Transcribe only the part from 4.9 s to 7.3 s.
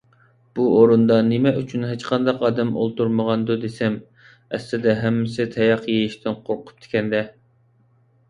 ھەممىسى تاياق يېيىشتىن قورقۇپتىكەن- دە.